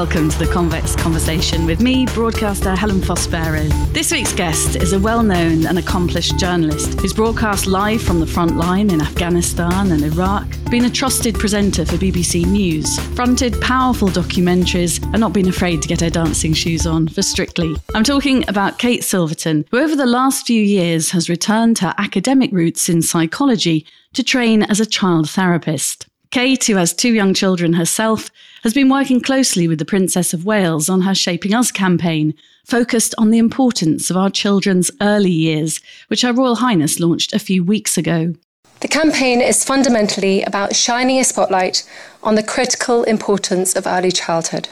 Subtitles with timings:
[0.00, 3.68] welcome to the Convex Conversation with me, broadcaster Helen Fospero.
[3.92, 8.26] This week's guest is a well known and accomplished journalist who's broadcast live from the
[8.26, 14.08] front line in Afghanistan and Iraq, been a trusted presenter for BBC News, fronted powerful
[14.08, 17.76] documentaries, and not been afraid to get her dancing shoes on for Strictly.
[17.94, 22.52] I'm talking about Kate Silverton, who over the last few years has returned her academic
[22.52, 26.06] roots in psychology to train as a child therapist.
[26.30, 28.30] Kate, who has two young children herself,
[28.62, 32.34] has been working closely with the Princess of Wales on her Shaping Us campaign,
[32.64, 37.40] focused on the importance of our children's early years, which Her Royal Highness launched a
[37.40, 38.34] few weeks ago.
[38.78, 41.82] The campaign is fundamentally about shining a spotlight
[42.22, 44.68] on the critical importance of early childhood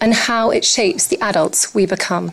[0.00, 2.32] and how it shapes the adults we become.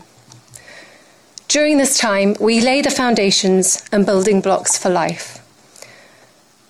[1.48, 5.41] During this time, we lay the foundations and building blocks for life.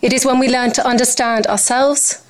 [0.02, 2.26] It is when we learn to understand ourselves,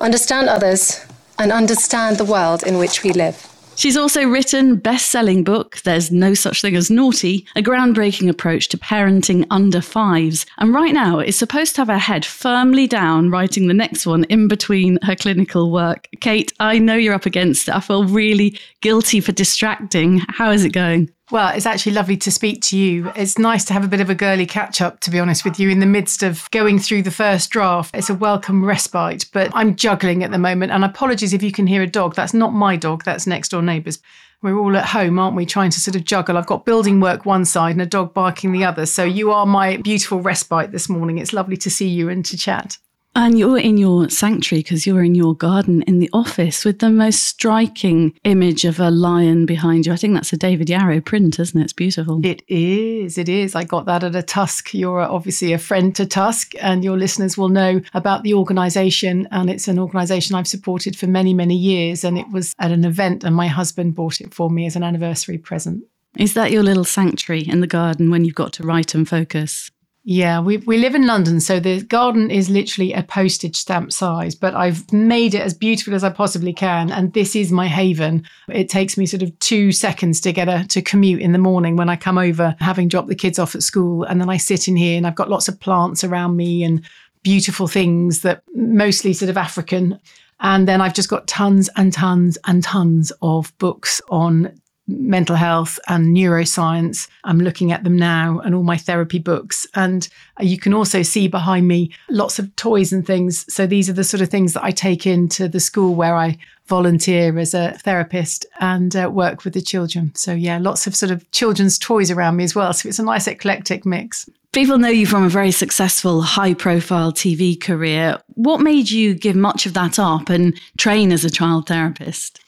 [0.00, 1.06] understand others,
[1.38, 3.48] and understand the world in which we live.
[3.76, 8.78] She's also written best-selling book There's No Such Thing as Naughty, a groundbreaking approach to
[8.78, 10.46] parenting under fives.
[10.58, 14.24] And right now is supposed to have her head firmly down writing the next one
[14.24, 16.08] in between her clinical work.
[16.20, 17.74] Kate, I know you're up against it.
[17.74, 20.22] I feel really guilty for distracting.
[20.28, 21.10] How is it going?
[21.32, 23.10] Well, it's actually lovely to speak to you.
[23.16, 25.58] It's nice to have a bit of a girly catch up, to be honest with
[25.58, 27.96] you, in the midst of going through the first draft.
[27.96, 30.72] It's a welcome respite, but I'm juggling at the moment.
[30.72, 32.14] And apologies if you can hear a dog.
[32.14, 33.98] That's not my dog, that's next door neighbours.
[34.42, 36.36] We're all at home, aren't we, trying to sort of juggle?
[36.36, 38.84] I've got building work one side and a dog barking the other.
[38.84, 41.16] So you are my beautiful respite this morning.
[41.16, 42.76] It's lovely to see you and to chat.
[43.14, 46.88] And you're in your sanctuary because you're in your garden in the office with the
[46.88, 49.92] most striking image of a lion behind you.
[49.92, 51.64] I think that's a David Yarrow print, isn't it?
[51.64, 52.24] It's beautiful.
[52.24, 53.18] It is.
[53.18, 53.54] It is.
[53.54, 54.72] I got that at a Tusk.
[54.72, 59.28] You're obviously a friend to Tusk, and your listeners will know about the organisation.
[59.30, 62.04] And it's an organisation I've supported for many, many years.
[62.04, 64.82] And it was at an event, and my husband bought it for me as an
[64.82, 65.84] anniversary present.
[66.16, 69.70] Is that your little sanctuary in the garden when you've got to write and focus?
[70.04, 74.34] Yeah, we, we live in London, so the garden is literally a postage stamp size,
[74.34, 76.90] but I've made it as beautiful as I possibly can.
[76.90, 78.26] And this is my haven.
[78.48, 81.76] It takes me sort of two seconds to get a to commute in the morning
[81.76, 84.02] when I come over, having dropped the kids off at school.
[84.02, 86.82] And then I sit in here and I've got lots of plants around me and
[87.22, 90.00] beautiful things that mostly sort of African.
[90.40, 94.52] And then I've just got tons and tons and tons of books on
[94.98, 97.08] mental health and neuroscience.
[97.24, 99.66] I'm looking at them now and all my therapy books.
[99.74, 100.08] And
[100.40, 103.52] you can also see behind me lots of toys and things.
[103.52, 106.38] So these are the sort of things that I take into the school where I
[106.66, 110.12] volunteer as a therapist and uh, work with the children.
[110.14, 112.72] So, yeah, lots of sort of children's toys around me as well.
[112.72, 114.28] So it's a nice eclectic mix.
[114.52, 118.18] People know you from a very successful, high profile TV career.
[118.34, 122.41] What made you give much of that up and train as a child therapist?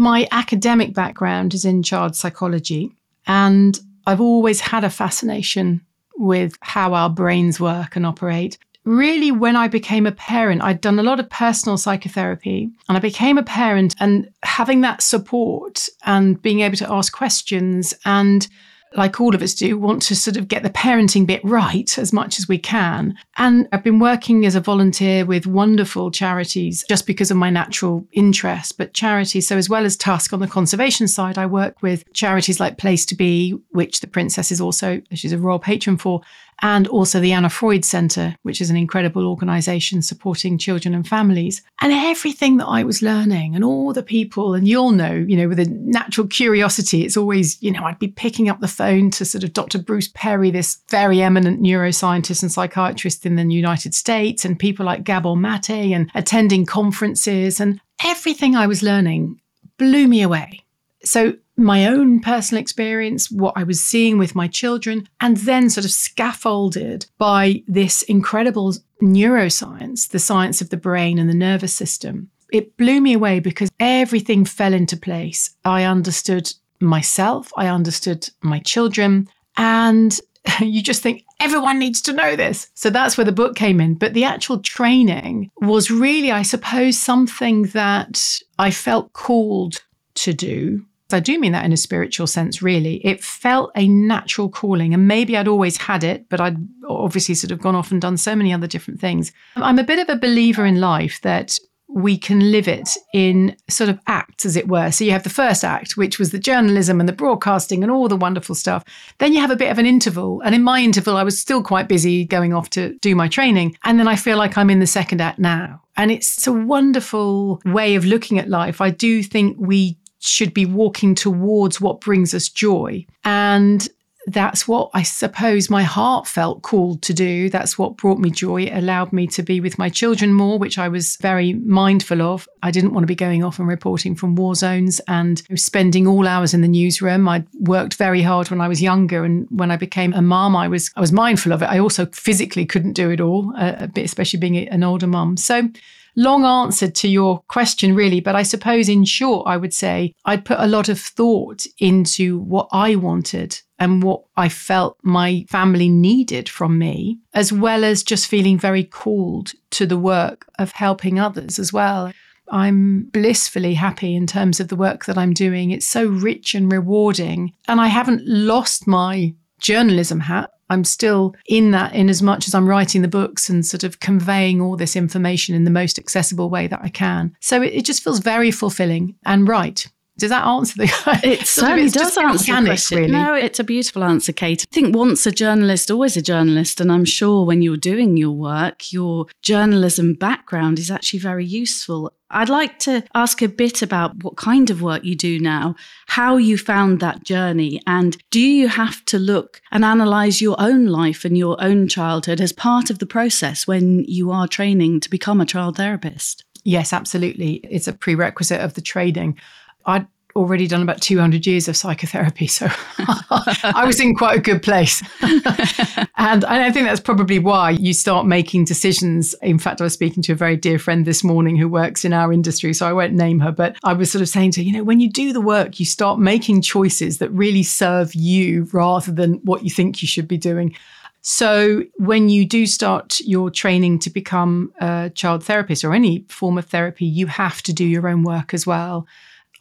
[0.00, 2.90] My academic background is in child psychology,
[3.26, 5.82] and I've always had a fascination
[6.16, 8.56] with how our brains work and operate.
[8.86, 13.00] Really, when I became a parent, I'd done a lot of personal psychotherapy and I
[13.00, 18.48] became a parent, and having that support and being able to ask questions and
[18.96, 22.12] like all of us do, want to sort of get the parenting bit right as
[22.12, 23.16] much as we can.
[23.36, 28.06] And I've been working as a volunteer with wonderful charities just because of my natural
[28.12, 29.46] interest, but charities.
[29.46, 33.06] So, as well as Tusk on the conservation side, I work with charities like Place
[33.06, 36.22] to Be, which the Princess is also, she's a royal patron for,
[36.62, 41.62] and also the Anna Freud Centre, which is an incredible organisation supporting children and families.
[41.80, 45.48] And everything that I was learning and all the people, and you'll know, you know,
[45.48, 49.24] with a natural curiosity, it's always, you know, I'd be picking up the phone to
[49.24, 49.78] sort of Dr.
[49.78, 55.04] Bruce Perry, this very eminent neuroscientist and psychiatrist in the United States, and people like
[55.04, 57.60] Gabor Mate, and attending conferences.
[57.60, 59.40] And everything I was learning
[59.78, 60.60] blew me away.
[61.02, 65.84] So my own personal experience, what I was seeing with my children, and then sort
[65.84, 72.30] of scaffolded by this incredible neuroscience, the science of the brain and the nervous system.
[72.52, 75.54] It blew me away because everything fell into place.
[75.64, 80.18] I understood myself, I understood my children, and
[80.60, 82.68] you just think everyone needs to know this.
[82.74, 83.94] So that's where the book came in.
[83.94, 89.82] But the actual training was really, I suppose, something that I felt called
[90.14, 90.84] to do
[91.14, 92.96] I do mean that in a spiritual sense, really.
[93.06, 96.56] It felt a natural calling, and maybe I'd always had it, but I'd
[96.88, 99.32] obviously sort of gone off and done so many other different things.
[99.56, 101.58] I'm a bit of a believer in life that
[101.92, 104.90] we can live it in sort of acts, as it were.
[104.92, 108.08] So you have the first act, which was the journalism and the broadcasting and all
[108.08, 108.84] the wonderful stuff.
[109.18, 110.40] Then you have a bit of an interval.
[110.42, 113.76] And in my interval, I was still quite busy going off to do my training.
[113.82, 115.82] And then I feel like I'm in the second act now.
[115.96, 118.80] And it's a wonderful way of looking at life.
[118.80, 123.04] I do think we should be walking towards what brings us joy.
[123.24, 123.88] And
[124.26, 127.48] that's what I suppose my heart felt called to do.
[127.48, 128.64] That's what brought me joy.
[128.64, 132.46] It allowed me to be with my children more, which I was very mindful of.
[132.62, 136.28] I didn't want to be going off and reporting from war zones and spending all
[136.28, 137.28] hours in the newsroom.
[137.28, 140.68] I worked very hard when I was younger, and when I became a mum, I
[140.68, 141.70] was I was mindful of it.
[141.70, 145.38] I also physically couldn't do it all, uh, especially being an older mum.
[145.38, 145.70] So
[146.16, 148.20] long answer to your question, really.
[148.20, 152.38] But I suppose, in short, I would say I'd put a lot of thought into
[152.40, 158.02] what I wanted and what I felt my family needed from me, as well as
[158.02, 162.12] just feeling very called to the work of helping others as well.
[162.50, 165.70] I'm blissfully happy in terms of the work that I'm doing.
[165.70, 167.52] It's so rich and rewarding.
[167.68, 170.50] And I haven't lost my journalism hat.
[170.70, 174.00] I'm still in that in as much as I'm writing the books and sort of
[174.00, 177.36] conveying all this information in the most accessible way that I can.
[177.40, 179.86] So it, it just feels very fulfilling and right.
[180.20, 181.30] Does that answer the question?
[181.30, 182.98] It certainly does answer the question.
[182.98, 183.10] Really.
[183.10, 184.66] No, it's a beautiful answer, Kate.
[184.70, 186.80] I think once a journalist, always a journalist.
[186.80, 192.12] And I'm sure when you're doing your work, your journalism background is actually very useful.
[192.30, 195.74] I'd like to ask a bit about what kind of work you do now,
[196.06, 200.86] how you found that journey, and do you have to look and analyze your own
[200.86, 205.10] life and your own childhood as part of the process when you are training to
[205.10, 206.44] become a child therapist?
[206.64, 207.54] Yes, absolutely.
[207.64, 209.38] It's a prerequisite of the training.
[209.86, 210.06] I'd
[210.36, 212.68] already done about 200 years of psychotherapy, so
[212.98, 215.02] I was in quite a good place.
[215.22, 219.34] and I think that's probably why you start making decisions.
[219.42, 222.12] In fact, I was speaking to a very dear friend this morning who works in
[222.12, 224.64] our industry, so I won't name her, but I was sort of saying to her,
[224.64, 228.68] you know, when you do the work, you start making choices that really serve you
[228.72, 230.74] rather than what you think you should be doing.
[231.22, 236.56] So, when you do start your training to become a child therapist or any form
[236.56, 239.06] of therapy, you have to do your own work as well.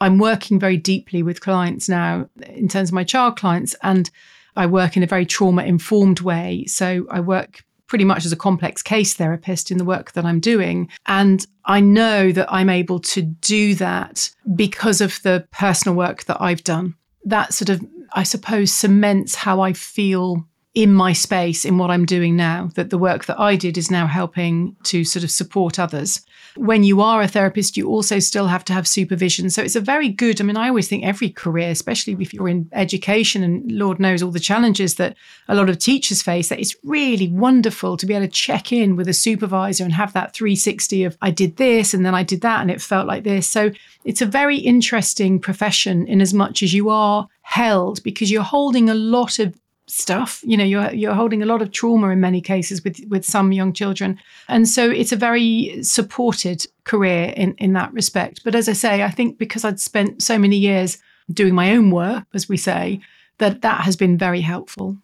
[0.01, 4.09] I'm working very deeply with clients now in terms of my child clients, and
[4.55, 6.65] I work in a very trauma informed way.
[6.67, 10.39] So I work pretty much as a complex case therapist in the work that I'm
[10.39, 10.89] doing.
[11.07, 16.39] And I know that I'm able to do that because of the personal work that
[16.39, 16.95] I've done.
[17.25, 22.05] That sort of, I suppose, cements how I feel in my space in what I'm
[22.05, 25.79] doing now, that the work that I did is now helping to sort of support
[25.79, 26.23] others.
[26.55, 29.49] When you are a therapist, you also still have to have supervision.
[29.49, 32.49] So it's a very good, I mean, I always think every career, especially if you're
[32.49, 35.15] in education and Lord knows all the challenges that
[35.47, 38.95] a lot of teachers face, that it's really wonderful to be able to check in
[38.95, 42.41] with a supervisor and have that 360 of I did this and then I did
[42.41, 43.47] that and it felt like this.
[43.47, 43.71] So
[44.03, 48.89] it's a very interesting profession in as much as you are held because you're holding
[48.89, 49.55] a lot of
[49.89, 50.41] stuff.
[50.43, 53.51] You know, you're you're holding a lot of trauma in many cases with with some
[53.51, 58.41] young children, and so it's a very supported career in in that respect.
[58.43, 60.97] But as I say, I think because I'd spent so many years
[61.31, 63.01] doing my own work, as we say,
[63.37, 64.97] that that has been very helpful.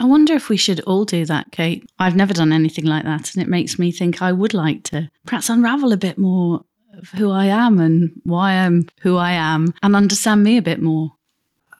[0.00, 1.88] I wonder if we should all do that, Kate.
[2.00, 5.10] I've never done anything like that, and it makes me think I would like to
[5.26, 6.64] perhaps unravel a bit more
[6.98, 10.80] of who I am and why I'm who I am and understand me a bit
[10.80, 11.12] more.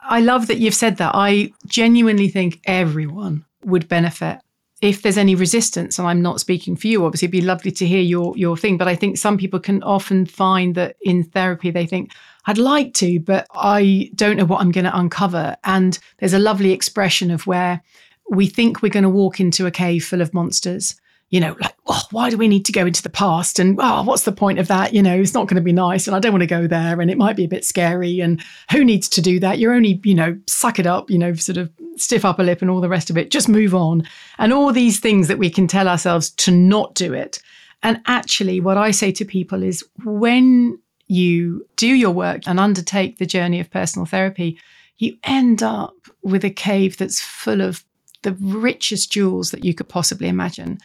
[0.08, 1.12] I love that you've said that.
[1.14, 4.38] I genuinely think everyone would benefit.
[4.82, 7.86] If there's any resistance, and I'm not speaking for you, obviously, it'd be lovely to
[7.86, 8.76] hear your your thing.
[8.76, 12.12] But I think some people can often find that in therapy they think,
[12.46, 15.56] I'd like to, but I don't know what I'm going to uncover.
[15.64, 17.82] And there's a lovely expression of where
[18.30, 20.96] we think we're going to walk into a cave full of monsters
[21.34, 23.58] you know, like, oh, why do we need to go into the past?
[23.58, 24.94] And oh, what's the point of that?
[24.94, 26.06] You know, it's not going to be nice.
[26.06, 27.00] And I don't want to go there.
[27.00, 28.20] And it might be a bit scary.
[28.20, 29.58] And who needs to do that?
[29.58, 32.70] You're only, you know, suck it up, you know, sort of stiff upper lip and
[32.70, 33.32] all the rest of it.
[33.32, 34.06] Just move on.
[34.38, 37.42] And all these things that we can tell ourselves to not do it.
[37.82, 43.18] And actually, what I say to people is when you do your work and undertake
[43.18, 44.56] the journey of personal therapy,
[44.98, 47.84] you end up with a cave that's full of
[48.22, 50.78] the richest jewels that you could possibly imagine.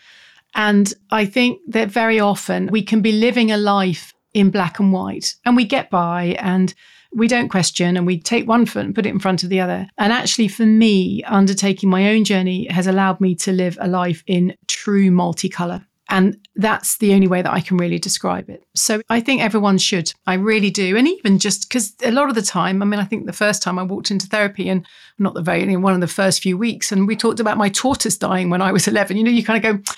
[0.56, 4.94] And I think that very often we can be living a life in black and
[4.94, 6.74] white and we get by and
[7.12, 9.60] we don't question and we take one foot and put it in front of the
[9.60, 9.88] other.
[9.98, 14.24] And actually, for me, undertaking my own journey has allowed me to live a life
[14.28, 15.86] in true multicolour.
[16.12, 18.64] And that's the only way that I can really describe it.
[18.76, 20.12] So I think everyone should.
[20.26, 20.98] I really do.
[20.98, 23.62] And even just because a lot of the time, I mean, I think the first
[23.62, 24.86] time I walked into therapy and
[25.20, 28.18] not the very, one of the first few weeks, and we talked about my tortoise
[28.18, 29.94] dying when I was 11, you know, you kind of go,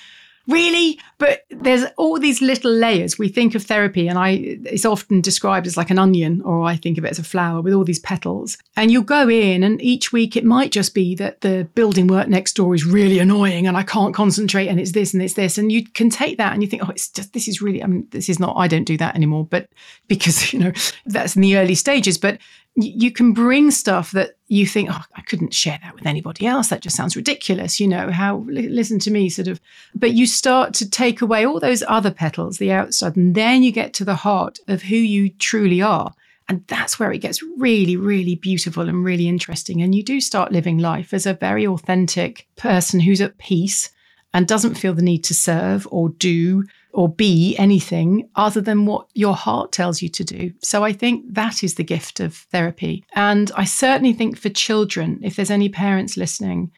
[0.48, 0.98] really?
[1.18, 3.18] But there's all these little layers.
[3.18, 4.30] We think of therapy, and I
[4.64, 7.60] it's often described as like an onion, or I think of it as a flower
[7.60, 8.58] with all these petals.
[8.76, 12.28] And you'll go in, and each week it might just be that the building work
[12.28, 15.58] next door is really annoying, and I can't concentrate, and it's this and it's this,
[15.58, 17.82] and you can take that and you think, oh, it's just this is really.
[17.82, 18.56] I mean, this is not.
[18.56, 19.68] I don't do that anymore, but
[20.08, 20.72] because you know
[21.06, 22.18] that's in the early stages.
[22.18, 22.38] But
[22.74, 26.68] you can bring stuff that you think, oh, I couldn't share that with anybody else.
[26.68, 27.78] That just sounds ridiculous.
[27.78, 29.60] You know, how, listen to me, sort of.
[29.94, 33.72] But you start to take away all those other petals, the outside, and then you
[33.72, 36.14] get to the heart of who you truly are.
[36.48, 39.82] And that's where it gets really, really beautiful and really interesting.
[39.82, 43.90] And you do start living life as a very authentic person who's at peace
[44.34, 49.06] and doesn't feel the need to serve or do or be anything other than what
[49.14, 50.52] your heart tells you to do.
[50.62, 53.04] So I think that is the gift of therapy.
[53.14, 56.70] And I certainly think for children, if there's any parents listening,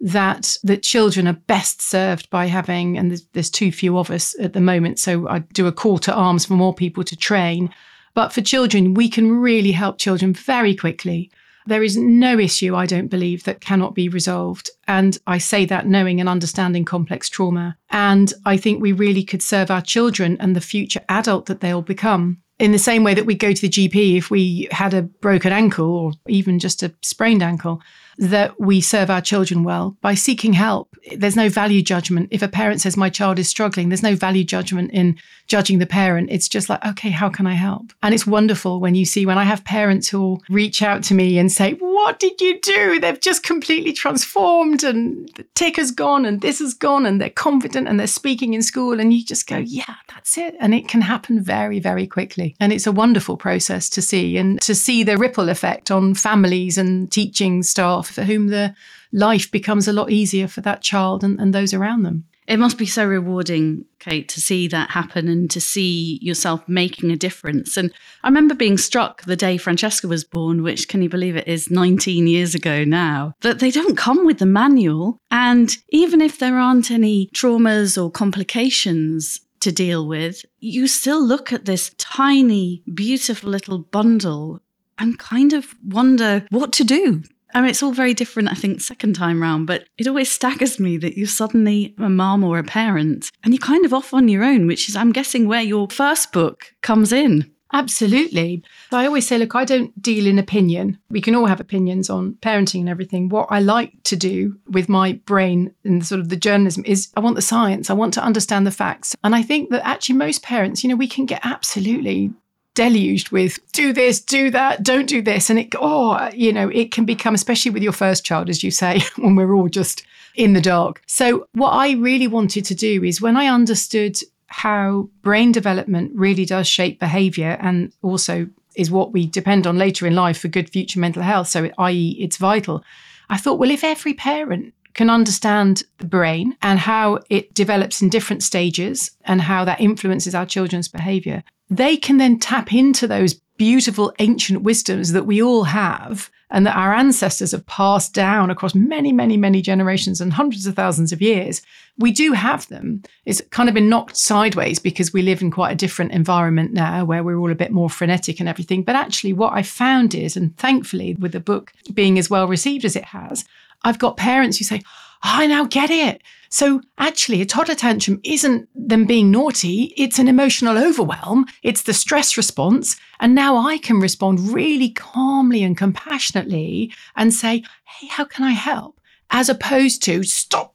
[0.00, 4.34] that that children are best served by having and there's, there's too few of us
[4.40, 7.68] at the moment so i do a call to arms for more people to train
[8.14, 11.30] but for children we can really help children very quickly
[11.70, 14.70] there is no issue, I don't believe, that cannot be resolved.
[14.88, 17.76] And I say that knowing and understanding complex trauma.
[17.90, 21.80] And I think we really could serve our children and the future adult that they'll
[21.80, 22.42] become.
[22.58, 25.52] In the same way that we go to the GP if we had a broken
[25.52, 27.80] ankle or even just a sprained ankle,
[28.20, 30.94] that we serve our children well by seeking help.
[31.16, 32.28] There's no value judgment.
[32.30, 35.16] If a parent says, My child is struggling, there's no value judgment in
[35.48, 36.28] judging the parent.
[36.30, 37.92] It's just like, Okay, how can I help?
[38.02, 41.38] And it's wonderful when you see when I have parents who reach out to me
[41.38, 43.00] and say, What did you do?
[43.00, 47.30] They've just completely transformed and the tick has gone and this has gone and they're
[47.30, 49.00] confident and they're speaking in school.
[49.00, 50.56] And you just go, Yeah, that's it.
[50.60, 52.54] And it can happen very, very quickly.
[52.60, 56.76] And it's a wonderful process to see and to see the ripple effect on families
[56.76, 58.74] and teaching staff for whom the
[59.12, 62.24] life becomes a lot easier for that child and, and those around them.
[62.46, 67.12] It must be so rewarding, Kate, to see that happen and to see yourself making
[67.12, 67.76] a difference.
[67.76, 67.92] And
[68.24, 71.70] I remember being struck the day Francesca was born, which can you believe it is
[71.70, 75.18] 19 years ago now, that they don't come with the manual.
[75.30, 81.52] And even if there aren't any traumas or complications, to deal with, you still look
[81.52, 84.60] at this tiny, beautiful little bundle
[84.98, 87.22] and kind of wonder what to do
[87.54, 90.78] I mean, it's all very different, I think, second time round, but it always staggers
[90.78, 94.28] me that you're suddenly a mom or a parent and you're kind of off on
[94.28, 97.50] your own, which is, I'm guessing, where your first book comes in.
[97.72, 98.64] Absolutely.
[98.90, 100.98] I always say, look, I don't deal in opinion.
[101.08, 103.28] We can all have opinions on parenting and everything.
[103.28, 107.20] What I like to do with my brain and sort of the journalism is I
[107.20, 107.88] want the science.
[107.88, 109.14] I want to understand the facts.
[109.22, 112.32] And I think that actually most parents, you know, we can get absolutely
[112.74, 115.50] deluged with do this, do that, don't do this.
[115.50, 118.70] And it, oh, you know, it can become, especially with your first child, as you
[118.70, 121.02] say, when we're all just in the dark.
[121.06, 126.44] So, what I really wanted to do is when I understood how brain development really
[126.44, 130.70] does shape behavior and also is what we depend on later in life for good
[130.70, 131.48] future mental health.
[131.48, 132.84] So, i.e., it's vital.
[133.28, 138.08] I thought, well, if every parent can understand the brain and how it develops in
[138.08, 143.34] different stages and how that influences our children's behavior, they can then tap into those
[143.56, 148.74] beautiful ancient wisdoms that we all have and that our ancestors have passed down across
[148.74, 151.62] many, many, many generations and hundreds of thousands of years.
[151.98, 153.02] We do have them.
[153.24, 157.04] It's kind of been knocked sideways because we live in quite a different environment now
[157.04, 158.82] where we're all a bit more frenetic and everything.
[158.82, 162.84] But actually, what I found is, and thankfully, with the book being as well received
[162.84, 163.44] as it has,
[163.82, 164.82] I've got parents who say,
[165.22, 166.22] I now get it.
[166.52, 171.94] So actually, a toddler tantrum isn't them being naughty, it's an emotional overwhelm, it's the
[171.94, 172.96] stress response.
[173.20, 178.50] And now I can respond really calmly and compassionately and say, hey, how can I
[178.50, 179.00] help?
[179.30, 180.74] As opposed to stop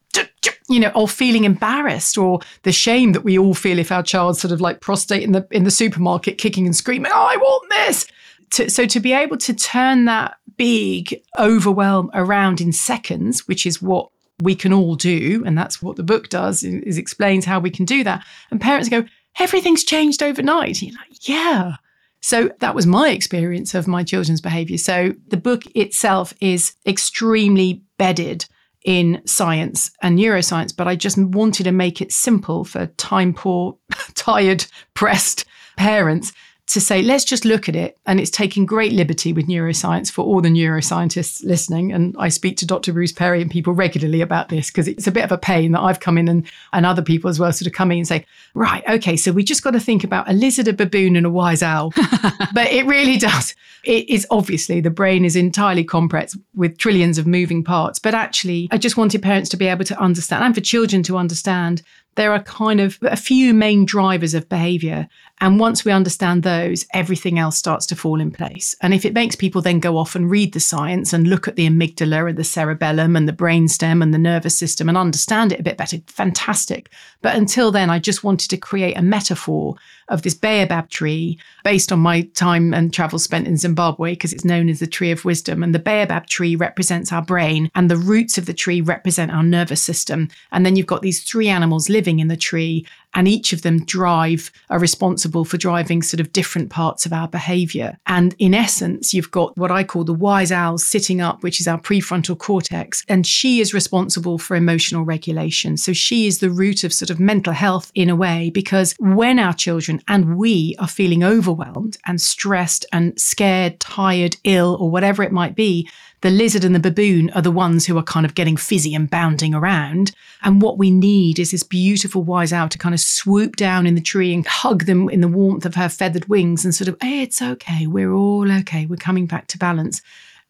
[0.69, 4.39] you know, or feeling embarrassed or the shame that we all feel if our child's
[4.39, 7.69] sort of like prostate in the in the supermarket kicking and screaming, oh, I want
[7.69, 8.07] this.
[8.51, 13.81] To, so to be able to turn that big overwhelm around in seconds, which is
[13.81, 14.09] what
[14.41, 17.85] we can all do, and that's what the book does, is explains how we can
[17.85, 18.25] do that.
[18.51, 19.05] And parents go,
[19.39, 20.81] everything's changed overnight.
[20.81, 21.75] You're like, yeah.
[22.21, 24.77] So that was my experience of my children's behavior.
[24.77, 28.45] So the book itself is extremely bedded
[28.83, 33.77] in science and neuroscience, but I just wanted to make it simple for time poor,
[34.15, 35.45] tired, pressed
[35.77, 36.33] parents
[36.67, 37.97] to say, let's just look at it.
[38.07, 41.91] And it's taking great liberty with neuroscience for all the neuroscientists listening.
[41.91, 42.91] And I speak to Dr.
[42.91, 45.81] Bruce Perry and people regularly about this because it's a bit of a pain that
[45.81, 48.25] I've come in and, and other people as well sort of come in and say,
[48.55, 51.29] right, okay, so we just got to think about a lizard, a baboon, and a
[51.29, 51.93] wise owl.
[52.53, 53.55] but it really does.
[53.83, 57.99] It is obviously the brain is entirely complex with trillions of moving parts.
[57.99, 61.17] But actually, I just wanted parents to be able to understand and for children to
[61.17, 61.83] understand
[62.15, 65.07] there are kind of a few main drivers of behavior.
[65.41, 68.73] And once we understand those, everything else starts to fall in place.
[68.81, 71.57] And if it makes people then go off and read the science and look at
[71.57, 75.59] the amygdala and the cerebellum and the brainstem and the nervous system and understand it
[75.59, 76.89] a bit better, fantastic.
[77.21, 79.75] But until then, I just wanted to create a metaphor
[80.07, 84.45] of this baobab tree based on my time and travel spent in Zimbabwe, because it's
[84.45, 85.63] known as the tree of wisdom.
[85.63, 89.43] And the baobab tree represents our brain, and the roots of the tree represent our
[89.43, 90.29] nervous system.
[90.51, 92.85] And then you've got these three animals living in the tree,
[93.15, 97.27] and each of them drive are responsible for driving sort of different parts of our
[97.27, 101.59] behavior and in essence you've got what i call the wise owl sitting up which
[101.59, 106.49] is our prefrontal cortex and she is responsible for emotional regulation so she is the
[106.49, 110.75] root of sort of mental health in a way because when our children and we
[110.79, 115.87] are feeling overwhelmed and stressed and scared tired ill or whatever it might be
[116.25, 119.11] the lizard and the baboon are the ones who are kind of getting fizzy and
[119.11, 120.11] bounding around.
[120.41, 123.95] And what we need is this beautiful wise owl to kind of swoop down in
[123.95, 126.97] the tree and hug them in the warmth of her feathered wings and sort of,
[127.01, 127.87] hey, it's okay.
[127.87, 128.85] We're all okay.
[128.85, 130.01] We're coming back to balance.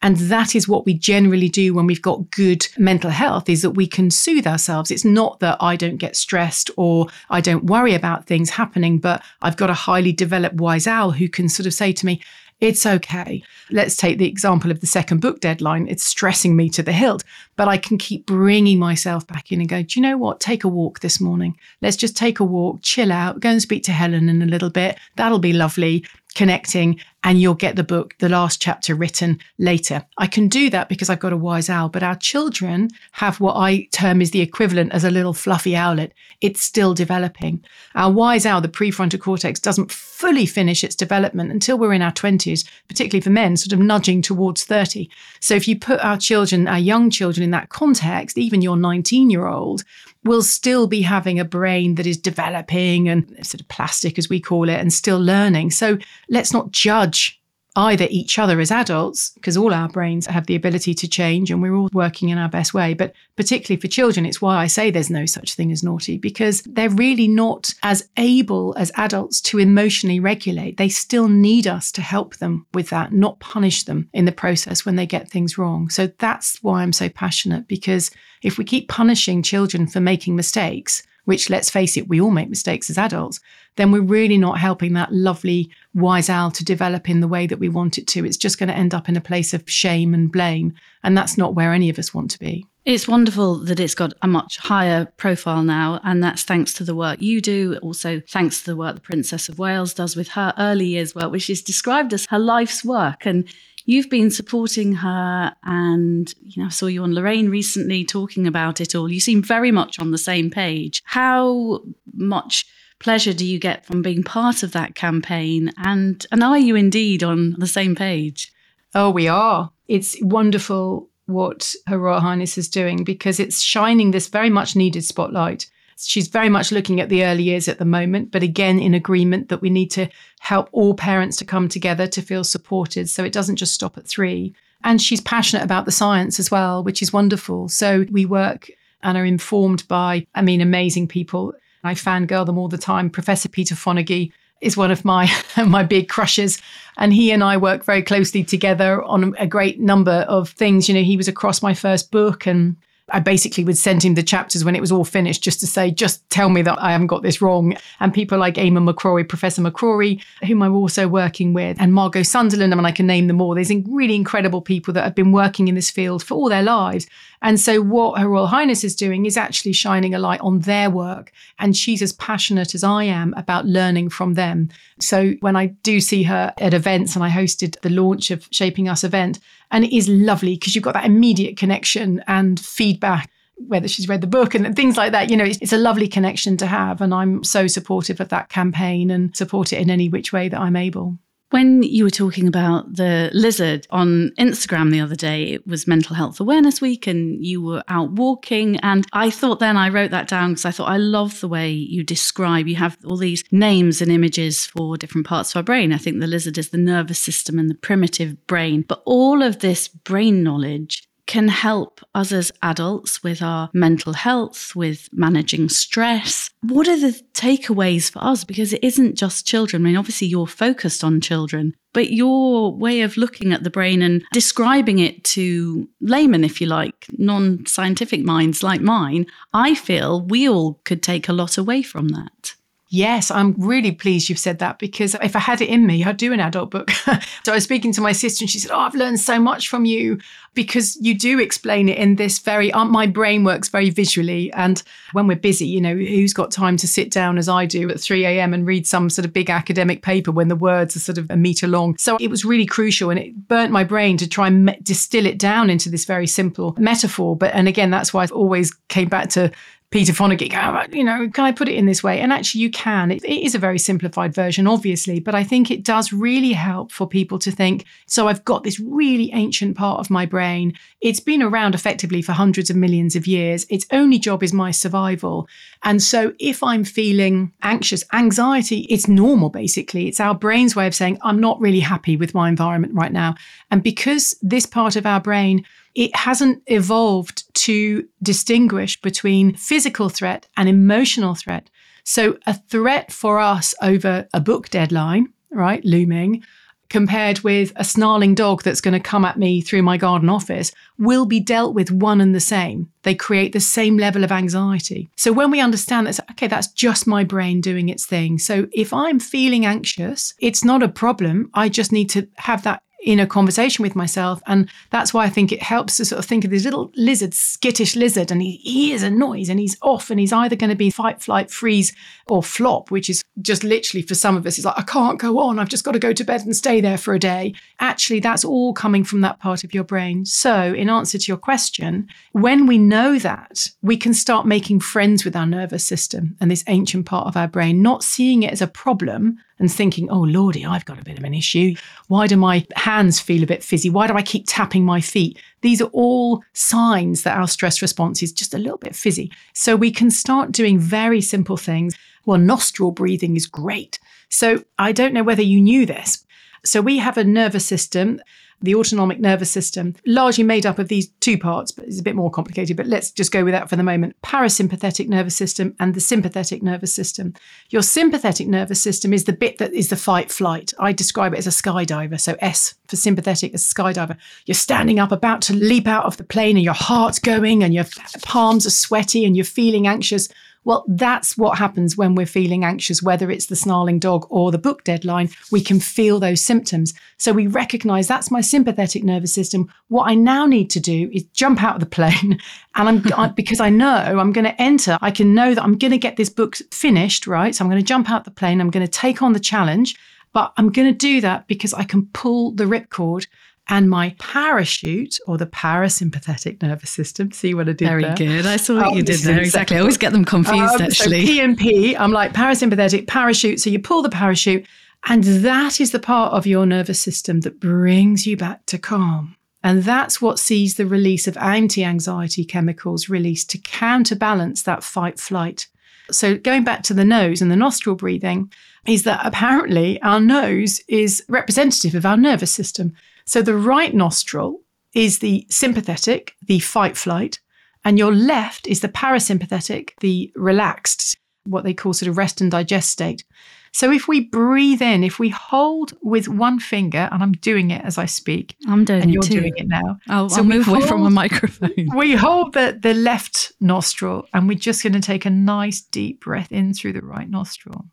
[0.02, 3.70] And that is what we generally do when we've got good mental health is that
[3.70, 4.90] we can soothe ourselves.
[4.90, 9.22] It's not that I don't get stressed or I don't worry about things happening, but
[9.40, 12.20] I've got a highly developed wise owl who can sort of say to me,
[12.60, 13.42] it's okay.
[13.70, 15.88] Let's take the example of the second book deadline.
[15.88, 17.22] It's stressing me to the hilt,
[17.56, 20.40] but I can keep bringing myself back in and go, do you know what?
[20.40, 21.58] Take a walk this morning.
[21.82, 24.70] Let's just take a walk, chill out, go and speak to Helen in a little
[24.70, 24.98] bit.
[25.16, 30.04] That'll be lovely connecting and you'll get the book, the last chapter written later.
[30.18, 33.54] I can do that because I've got a wise owl, but our children have what
[33.54, 36.12] I term is the equivalent as a little fluffy owlet.
[36.40, 37.64] It's still developing.
[37.96, 42.12] Our wise owl, the prefrontal cortex, doesn't fully finish its development until we're in our
[42.12, 45.08] 20s, particularly for men, sort of nudging towards 30.
[45.40, 49.30] So if you put our children, our young children in that context, even your 19
[49.30, 49.84] year old,
[50.26, 54.40] will still be having a brain that is developing and sort of plastic, as we
[54.40, 55.70] call it, and still learning.
[55.70, 57.40] So let's not judge
[57.76, 61.60] either each other as adults, because all our brains have the ability to change and
[61.60, 62.94] we're all working in our best way.
[62.94, 66.62] But particularly for children, it's why I say there's no such thing as naughty, because
[66.62, 70.78] they're really not as able as adults to emotionally regulate.
[70.78, 74.86] They still need us to help them with that, not punish them in the process
[74.86, 75.90] when they get things wrong.
[75.90, 78.10] So that's why I'm so passionate, because
[78.42, 82.48] if we keep punishing children for making mistakes, which let's face it, we all make
[82.48, 83.38] mistakes as adults,
[83.76, 87.58] then we're really not helping that lovely wise owl to develop in the way that
[87.58, 88.24] we want it to.
[88.24, 90.72] It's just going to end up in a place of shame and blame.
[91.02, 92.66] And that's not where any of us want to be.
[92.86, 96.94] It's wonderful that it's got a much higher profile now, and that's thanks to the
[96.94, 97.76] work you do.
[97.82, 101.32] Also, thanks to the work the Princess of Wales does with her early years work,
[101.32, 103.26] which is described as her life's work.
[103.26, 103.48] And
[103.86, 108.80] you've been supporting her and you know I saw you on Lorraine recently talking about
[108.80, 109.10] it all.
[109.10, 111.02] You seem very much on the same page.
[111.06, 111.80] How
[112.12, 112.66] much
[112.98, 117.22] pleasure do you get from being part of that campaign and and are you indeed
[117.22, 118.52] on the same page?
[118.94, 119.70] Oh, we are.
[119.88, 125.04] It's wonderful what Her Royal Highness is doing because it's shining this very much needed
[125.04, 125.66] spotlight
[125.98, 129.48] She's very much looking at the early years at the moment, but again, in agreement
[129.48, 130.08] that we need to
[130.40, 133.08] help all parents to come together to feel supported.
[133.08, 134.54] So it doesn't just stop at three.
[134.84, 137.68] And she's passionate about the science as well, which is wonderful.
[137.68, 138.70] So we work
[139.02, 141.54] and are informed by, I mean, amazing people.
[141.82, 143.08] I fangirl them all the time.
[143.08, 145.30] Professor Peter Fonagy is one of my
[145.66, 146.60] my big crushes
[146.96, 150.94] and he and I work very closely together on a great number of things you
[150.94, 152.76] know he was across my first book and
[153.10, 155.92] I basically would send him the chapters when it was all finished just to say,
[155.92, 157.76] just tell me that I haven't got this wrong.
[158.00, 162.72] And people like Eamon McCrory, Professor McCrory, whom I'm also working with, and Margot Sunderland,
[162.72, 163.54] I mean, I can name them all.
[163.54, 167.06] There's really incredible people that have been working in this field for all their lives.
[167.42, 170.90] And so, what Her Royal Highness is doing is actually shining a light on their
[170.90, 171.32] work.
[171.58, 174.70] And she's as passionate as I am about learning from them.
[175.00, 178.88] So, when I do see her at events, and I hosted the launch of Shaping
[178.88, 179.38] Us event,
[179.70, 184.20] and it is lovely because you've got that immediate connection and feedback whether she's read
[184.20, 185.30] the book and things like that.
[185.30, 187.00] You know, it's, it's, a lovely connection to have.
[187.00, 190.60] And I'm so supportive of that campaign and support it in any which way that
[190.60, 191.16] I'm able.
[191.50, 196.16] When you were talking about the lizard on Instagram the other day, it was Mental
[196.16, 198.78] Health Awareness Week and you were out walking.
[198.80, 201.70] And I thought then I wrote that down because I thought I love the way
[201.70, 205.92] you describe, you have all these names and images for different parts of our brain.
[205.92, 208.82] I think the lizard is the nervous system and the primitive brain.
[208.82, 214.74] But all of this brain knowledge can help us as adults with our mental health,
[214.74, 216.50] with managing stress.
[216.62, 218.44] What are the takeaways for us?
[218.44, 219.82] Because it isn't just children.
[219.82, 224.02] I mean, obviously, you're focused on children, but your way of looking at the brain
[224.02, 230.22] and describing it to laymen, if you like, non scientific minds like mine, I feel
[230.22, 232.55] we all could take a lot away from that.
[232.88, 236.16] Yes, I'm really pleased you've said that because if I had it in me, I'd
[236.16, 236.90] do an adult book.
[237.42, 239.68] so I was speaking to my sister and she said, Oh, I've learned so much
[239.68, 240.18] from you
[240.54, 244.52] because you do explain it in this very, uh, my brain works very visually.
[244.52, 247.90] And when we're busy, you know, who's got time to sit down as I do
[247.90, 248.54] at 3 a.m.
[248.54, 251.36] and read some sort of big academic paper when the words are sort of a
[251.36, 251.98] meter long?
[251.98, 255.26] So it was really crucial and it burnt my brain to try and me- distill
[255.26, 257.36] it down into this very simple metaphor.
[257.36, 259.50] But, and again, that's why I always came back to
[259.90, 262.20] Peter Fonagy, oh, you know, can I put it in this way?
[262.20, 263.12] And actually, you can.
[263.12, 266.90] It, it is a very simplified version, obviously, but I think it does really help
[266.90, 267.84] for people to think.
[268.06, 270.72] So I've got this really ancient part of my brain.
[271.00, 273.64] It's been around effectively for hundreds of millions of years.
[273.70, 275.46] Its only job is my survival.
[275.84, 280.08] And so if I'm feeling anxious, anxiety, it's normal, basically.
[280.08, 283.36] It's our brain's way of saying, I'm not really happy with my environment right now.
[283.70, 285.64] And because this part of our brain,
[285.96, 291.70] it hasn't evolved to distinguish between physical threat and emotional threat.
[292.04, 296.44] So, a threat for us over a book deadline, right, looming,
[296.88, 300.70] compared with a snarling dog that's going to come at me through my garden office
[300.98, 302.88] will be dealt with one and the same.
[303.02, 305.08] They create the same level of anxiety.
[305.16, 308.38] So when we understand that, okay, that's just my brain doing its thing.
[308.38, 311.50] So if I'm feeling anxious, it's not a problem.
[311.54, 314.42] I just need to have that in a conversation with myself.
[314.46, 317.32] And that's why I think it helps to sort of think of this little lizard,
[317.32, 320.76] skittish lizard, and he hears a noise and he's off and he's either going to
[320.76, 321.94] be fight, flight, freeze,
[322.28, 325.38] or flop, which is just literally for some of us, it's like, I can't go
[325.38, 325.60] on.
[325.60, 327.54] I've just got to go to bed and stay there for a day.
[327.78, 330.24] Actually, that's all coming from that part of your brain.
[330.24, 335.24] So, in answer to your question, when we know that, we can start making friends
[335.24, 338.60] with our nervous system and this ancient part of our brain, not seeing it as
[338.60, 341.74] a problem, and thinking, oh, Lordy, I've got a bit of an issue.
[342.08, 343.88] Why do my hands feel a bit fizzy?
[343.88, 345.38] Why do I keep tapping my feet?
[345.62, 349.32] These are all signs that our stress response is just a little bit fizzy.
[349.54, 351.96] So we can start doing very simple things.
[352.26, 353.98] Well, nostril breathing is great.
[354.28, 356.24] So I don't know whether you knew this.
[356.64, 358.20] So we have a nervous system
[358.62, 362.16] the autonomic nervous system, largely made up of these two parts, but it's a bit
[362.16, 362.76] more complicated.
[362.76, 366.62] But let's just go with that for the moment parasympathetic nervous system and the sympathetic
[366.62, 367.34] nervous system.
[367.70, 370.72] Your sympathetic nervous system is the bit that is the fight flight.
[370.78, 372.18] I describe it as a skydiver.
[372.18, 374.16] So S for sympathetic as skydiver.
[374.46, 377.74] You're standing up, about to leap out of the plane, and your heart's going, and
[377.74, 377.84] your
[378.22, 380.28] palms are sweaty, and you're feeling anxious.
[380.66, 384.58] Well, that's what happens when we're feeling anxious, whether it's the snarling dog or the
[384.58, 385.30] book deadline.
[385.52, 386.92] We can feel those symptoms.
[387.18, 389.72] So we recognize that's my sympathetic nervous system.
[389.86, 392.40] What I now need to do is jump out of the plane.
[392.78, 395.78] And I'm I, because I know I'm going to enter, I can know that I'm
[395.78, 397.54] going to get this book finished, right?
[397.54, 398.60] So I'm going to jump out the plane.
[398.60, 399.96] I'm going to take on the challenge.
[400.34, 403.26] But I'm going to do that because I can pull the ripcord
[403.68, 407.32] and my parachute or the parasympathetic nervous system.
[407.32, 408.14] See what I did Very there?
[408.14, 408.46] good.
[408.46, 409.40] I saw what um, you did there.
[409.40, 409.76] Exactly.
[409.76, 411.26] I always get them confused, um, actually.
[411.26, 413.60] So PMP, I'm like parasympathetic parachute.
[413.60, 414.66] So you pull the parachute,
[415.06, 419.36] and that is the part of your nervous system that brings you back to calm.
[419.64, 425.18] And that's what sees the release of anti anxiety chemicals released to counterbalance that fight
[425.18, 425.66] flight.
[426.12, 428.52] So, going back to the nose and the nostril breathing,
[428.86, 432.94] is that apparently our nose is representative of our nervous system.
[433.26, 434.62] So the right nostril
[434.94, 437.40] is the sympathetic, the fight flight,
[437.84, 442.50] and your left is the parasympathetic, the relaxed, what they call sort of rest and
[442.50, 443.24] digest state.
[443.72, 447.84] So if we breathe in, if we hold with one finger, and I'm doing it
[447.84, 449.40] as I speak, I'm doing and it you're too.
[449.40, 449.98] doing it now.
[450.08, 451.88] I'll, so I'll move hold, away from a microphone.
[451.94, 456.22] We hold the, the left nostril, and we're just going to take a nice deep
[456.22, 457.86] breath in through the right nostril.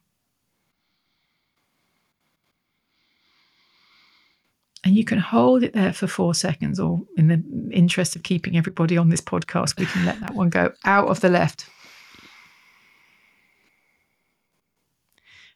[4.84, 8.58] And you can hold it there for four seconds, or in the interest of keeping
[8.58, 11.68] everybody on this podcast, we can let that one go out of the left.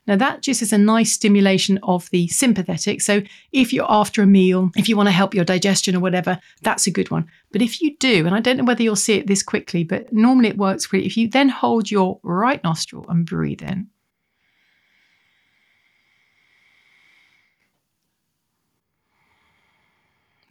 [0.08, 3.02] Now, that just is a nice stimulation of the sympathetic.
[3.02, 6.40] So, if you're after a meal, if you want to help your digestion or whatever,
[6.62, 7.28] that's a good one.
[7.52, 10.14] But if you do, and I don't know whether you'll see it this quickly, but
[10.14, 13.90] normally it works pretty, if you then hold your right nostril and breathe in,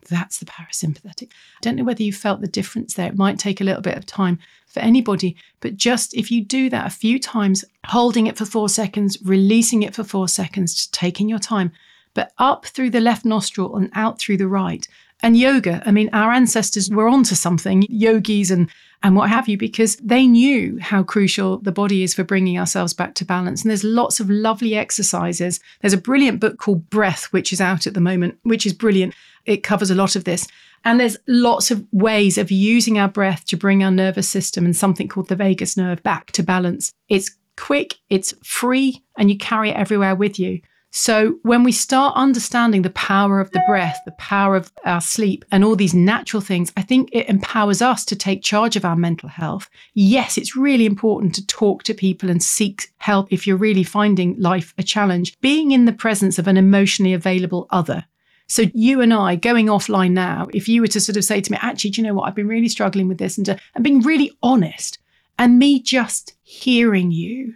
[0.08, 1.30] That's the parasympathetic.
[1.30, 3.08] I don't know whether you felt the difference there.
[3.08, 6.68] It might take a little bit of time for anybody, but just if you do
[6.70, 10.94] that a few times, holding it for four seconds, releasing it for four seconds, just
[10.94, 11.72] taking your time,
[12.14, 14.88] but up through the left nostril and out through the right.
[15.22, 18.70] And yoga, I mean, our ancestors were onto something, yogis and
[19.02, 22.94] and what have you, because they knew how crucial the body is for bringing ourselves
[22.94, 23.62] back to balance.
[23.62, 25.60] And there's lots of lovely exercises.
[25.80, 29.14] There's a brilliant book called Breath, which is out at the moment, which is brilliant.
[29.44, 30.48] It covers a lot of this.
[30.84, 34.74] And there's lots of ways of using our breath to bring our nervous system and
[34.74, 36.90] something called the vagus nerve back to balance.
[37.08, 40.60] It's quick, it's free, and you carry it everywhere with you.
[40.92, 45.44] So, when we start understanding the power of the breath, the power of our sleep,
[45.52, 48.96] and all these natural things, I think it empowers us to take charge of our
[48.96, 49.68] mental health.
[49.92, 54.40] Yes, it's really important to talk to people and seek help if you're really finding
[54.40, 55.38] life a challenge.
[55.40, 58.06] Being in the presence of an emotionally available other.
[58.48, 61.52] So, you and I going offline now, if you were to sort of say to
[61.52, 62.26] me, actually, do you know what?
[62.26, 64.98] I've been really struggling with this and, to, and being really honest,
[65.38, 67.54] and me just hearing you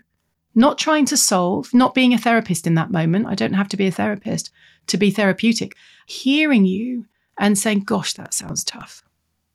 [0.54, 3.26] not trying to solve, not being a therapist in that moment.
[3.26, 4.50] I don't have to be a therapist
[4.88, 5.76] to be therapeutic.
[6.06, 7.06] Hearing you
[7.38, 9.02] and saying, gosh, that sounds tough.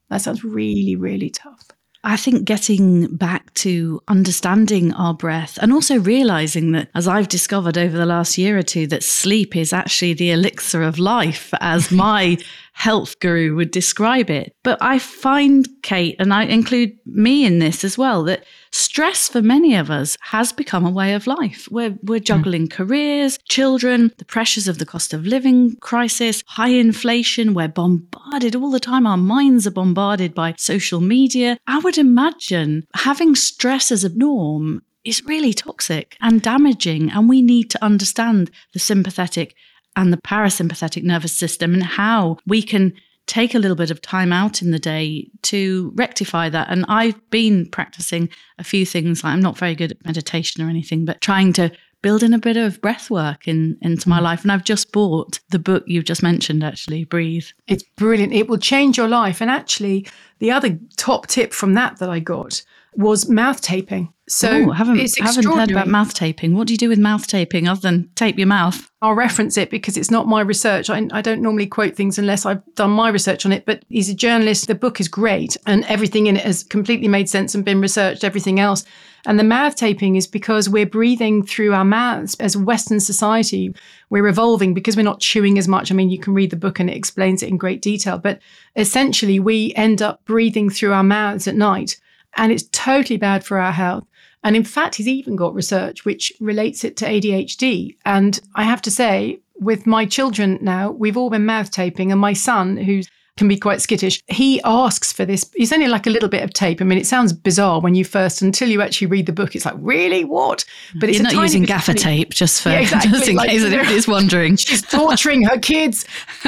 [0.10, 1.68] That sounds really, really tough.
[2.06, 7.80] I think getting back to understanding our breath and also realizing that, as I've discovered
[7.80, 11.92] over the last year or two, that sleep is actually the elixir of life, as
[11.92, 12.38] my
[12.76, 14.54] health guru would describe it.
[14.62, 19.42] But I find, Kate, and I include me in this as well, that stress for
[19.42, 21.68] many of us has become a way of life.
[21.72, 22.26] We're, we're hmm.
[22.26, 22.72] juggling mm.
[22.72, 27.54] careers, children, the pressures of the cost of living crisis, high inflation.
[27.54, 29.08] We're bombarded all the time.
[29.08, 31.58] Our minds are bombarded by social media.
[31.68, 37.10] I would imagine having stress as a norm is really toxic and damaging.
[37.12, 39.56] And we need to understand the sympathetic
[39.96, 42.94] and the parasympathetic nervous system and how we can
[43.28, 46.70] take a little bit of time out in the day to rectify that.
[46.70, 48.30] And I've been practicing
[48.60, 49.24] a few things.
[49.24, 51.72] Like I'm not very good at meditation or anything, but trying to
[52.06, 54.24] build in a bit of breath work in, into my mm.
[54.24, 54.44] life.
[54.44, 57.48] And I've just bought the book you've just mentioned, actually, Breathe.
[57.68, 58.32] It's brilliant.
[58.32, 59.42] It will change your life.
[59.42, 62.64] And actually, the other top tip from that that I got
[62.98, 64.14] was mouth taping.
[64.28, 66.56] So Ooh, haven't, haven't heard about mouth taping.
[66.56, 68.90] What do you do with mouth taping other than tape your mouth?
[69.00, 70.90] I'll reference it because it's not my research.
[70.90, 74.10] I, I, don't normally quote things unless I've done my research on it, but he's
[74.10, 74.66] a journalist.
[74.66, 78.24] The book is great and everything in it has completely made sense and been researched,
[78.24, 78.84] everything else.
[79.28, 82.36] And the mouth taping is because we're breathing through our mouths.
[82.40, 83.76] As Western society,
[84.10, 85.92] we're evolving because we're not chewing as much.
[85.92, 88.40] I mean, you can read the book and it explains it in great detail, but
[88.76, 91.98] essentially we end up breathing through our mouths at night
[92.36, 94.06] and it's totally bad for our health.
[94.44, 97.96] And in fact, he's even got research which relates it to ADHD.
[98.06, 102.22] And I have to say, with my children now, we've all been mouth taping, and
[102.22, 104.24] my son, who's can be quite skittish.
[104.28, 105.50] He asks for this.
[105.56, 106.82] It's only like a little bit of tape.
[106.82, 109.66] I mean, it sounds bizarre when you first, until you actually read the book, it's
[109.66, 110.24] like, really?
[110.24, 110.64] What?
[111.00, 113.12] But it's You're not using gaffer tape just for, yeah, exactly.
[113.12, 114.56] just in like, case anybody's wondering.
[114.56, 116.06] She's torturing her kids.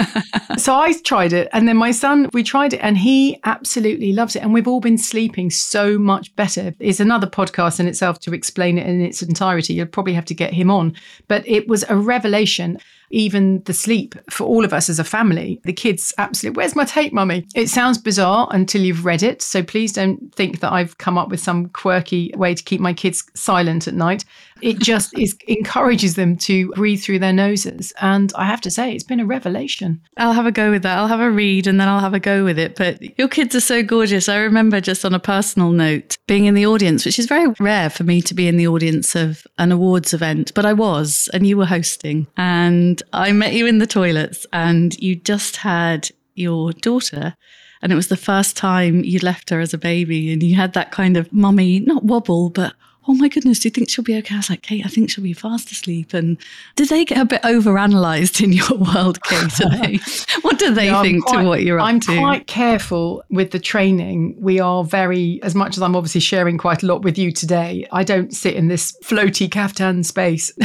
[0.58, 1.50] so I tried it.
[1.52, 4.42] And then my son, we tried it and he absolutely loves it.
[4.42, 6.74] And we've all been sleeping so much better.
[6.80, 9.74] It's another podcast in itself to explain it in its entirety.
[9.74, 10.96] You'll probably have to get him on.
[11.28, 15.62] But it was a revelation even the sleep for all of us as a family.
[15.64, 17.46] The kids absolutely, where's my tape, mummy?
[17.56, 19.42] It sounds bizarre until you've read it.
[19.42, 22.94] So please don't think that I've come up with some quirky way to keep my
[22.94, 24.26] kids silent at night.
[24.62, 27.94] It just is encourages them to breathe through their noses.
[28.02, 30.02] And I have to say, it's been a revelation.
[30.18, 30.98] I'll have a go with that.
[30.98, 32.76] I'll have a read and then I'll have a go with it.
[32.76, 34.30] But your kids are so gorgeous.
[34.30, 37.90] I remember just on a personal note being in the audience, which is very rare
[37.90, 41.48] for me to be in the audience of an awards event, but I was, and
[41.48, 42.28] you were hosting.
[42.38, 47.36] And I met you in the toilets and you just had your daughter
[47.82, 50.74] and it was the first time you'd left her as a baby and you had
[50.74, 52.74] that kind of mummy not wobble but
[53.08, 54.36] oh my goodness, do you think she'll be okay?
[54.36, 56.14] I was like, Kate, I think she'll be fast asleep.
[56.14, 56.38] And
[56.76, 59.50] do they get a bit overanalyzed in your world, Kate?
[59.58, 60.00] Today?
[60.42, 62.12] what do they think quite, to what you're up I'm to?
[62.12, 64.36] I'm quite careful with the training.
[64.40, 67.88] We are very, as much as I'm obviously sharing quite a lot with you today,
[67.92, 70.52] I don't sit in this floaty caftan space.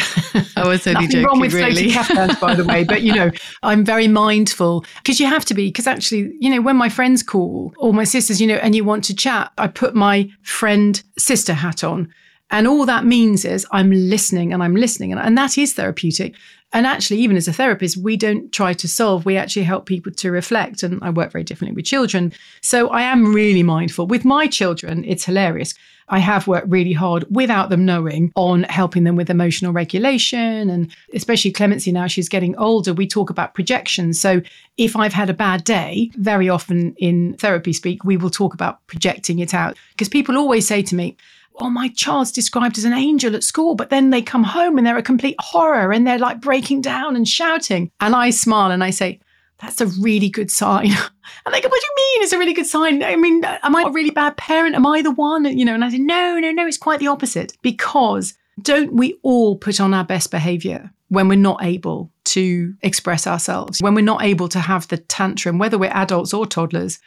[0.57, 1.89] I was only Nothing joking, wrong with really.
[1.89, 2.83] floaty caftans, by the way.
[2.83, 3.31] But, you know,
[3.63, 7.23] I'm very mindful because you have to be, because actually, you know, when my friends
[7.23, 11.01] call or my sisters, you know, and you want to chat, I put my friend
[11.17, 12.13] sister hat on
[12.53, 15.11] and all that means is I'm listening and I'm listening.
[15.11, 16.37] And, and that is therapeutic.
[16.75, 20.13] And actually, even as a therapist, we don't try to solve, we actually help people
[20.13, 20.83] to reflect.
[20.83, 22.33] And I work very differently with children.
[22.61, 24.07] So I am really mindful.
[24.07, 25.75] With my children, it's hilarious.
[26.09, 30.69] I have worked really hard without them knowing on helping them with emotional regulation.
[30.69, 32.93] And especially Clemency now, she's getting older.
[32.93, 34.21] We talk about projections.
[34.21, 34.43] So
[34.77, 38.87] if I've had a bad day, very often in therapy speak, we will talk about
[38.89, 39.77] projecting it out.
[39.93, 41.17] Because people always say to me,
[41.57, 44.87] oh, my child's described as an angel at school, but then they come home and
[44.87, 47.91] they're a complete horror and they're like breaking down and shouting.
[48.01, 49.21] And I smile and I say,
[49.63, 50.91] that's a really good sign.
[51.47, 53.03] And they go, what do you mean it's a really good sign?
[53.03, 54.75] I mean, am I a really bad parent?
[54.75, 55.45] Am I the one?
[55.45, 57.57] You know, and I said, no, no, no, it's quite the opposite.
[57.63, 63.27] Because don't we all put on our best behavior when we're not able to express
[63.27, 66.99] ourselves, when we're not able to have the tantrum, whether we're adults or toddlers?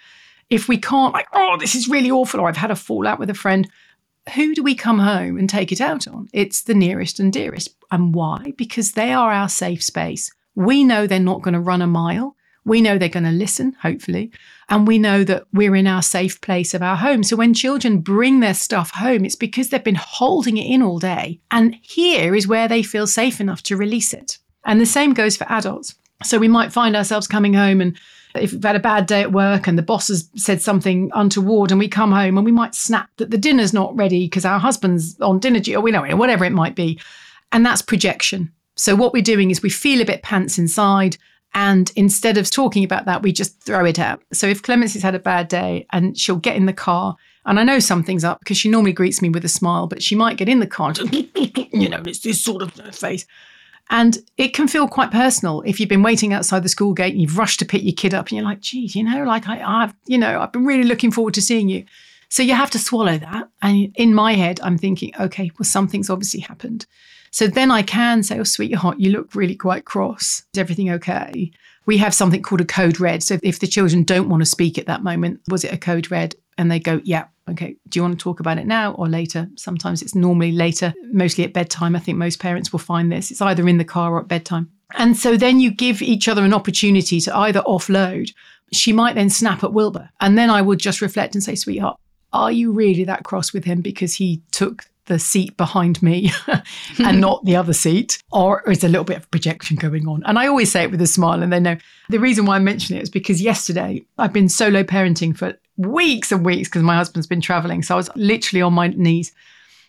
[0.50, 3.30] If we can't, like, oh, this is really awful, or I've had a fallout with
[3.30, 3.70] a friend,
[4.34, 6.28] who do we come home and take it out on?
[6.34, 7.76] It's the nearest and dearest.
[7.92, 8.54] And why?
[8.58, 10.32] Because they are our safe space.
[10.56, 12.36] We know they're not going to run a mile.
[12.64, 14.32] We know they're going to listen, hopefully.
[14.70, 17.22] And we know that we're in our safe place of our home.
[17.22, 20.98] So when children bring their stuff home, it's because they've been holding it in all
[20.98, 21.40] day.
[21.52, 24.40] And here is where they feel safe enough to release it.
[24.66, 25.94] And the same goes for adults.
[26.24, 28.00] So we might find ourselves coming home and
[28.44, 31.72] if we've had a bad day at work and the boss has said something untoward
[31.72, 34.60] and we come home and we might snap that the dinner's not ready because our
[34.60, 37.00] husband's on dinner duty or we know whatever it might be.
[37.52, 38.52] And that's projection.
[38.76, 41.18] So what we're doing is we feel a bit pants inside
[41.56, 44.22] and instead of talking about that, we just throw it out.
[44.34, 47.64] So if Clemency's had a bad day and she'll get in the car, and I
[47.64, 50.50] know something's up because she normally greets me with a smile, but she might get
[50.50, 51.14] in the car and
[51.74, 53.26] you know, it's this sort of face.
[53.90, 57.22] And it can feel quite personal if you've been waiting outside the school gate and
[57.22, 59.62] you've rushed to pick your kid up and you're like, geez, you know, like I,
[59.84, 61.86] I've, you know, I've been really looking forward to seeing you.
[62.30, 63.50] So you have to swallow that.
[63.62, 66.88] And in my head, I'm thinking, okay, well, something's obviously happened.
[67.30, 70.44] So then I can say, oh, sweetheart, you look really quite cross.
[70.54, 71.52] Is everything okay?
[71.86, 73.22] We have something called a code red.
[73.22, 76.10] So if the children don't want to speak at that moment, was it a code
[76.10, 76.36] red?
[76.58, 77.76] And they go, yeah, okay.
[77.88, 79.48] Do you want to talk about it now or later?
[79.56, 81.96] Sometimes it's normally later, mostly at bedtime.
[81.96, 83.32] I think most parents will find this.
[83.32, 84.70] It's either in the car or at bedtime.
[84.98, 88.32] And so then you give each other an opportunity to either offload.
[88.72, 90.10] She might then snap at Wilbur.
[90.22, 92.00] And then I would just reflect and say, sweetheart,
[92.34, 96.32] are you really that cross with him because he took the seat behind me
[97.00, 100.24] and not the other seat, or is a little bit of projection going on?
[100.26, 101.78] And I always say it with a smile, and they know.
[102.10, 106.32] The reason why I mention it is because yesterday I've been solo parenting for weeks
[106.32, 107.84] and weeks because my husband's been traveling.
[107.84, 109.32] So I was literally on my knees.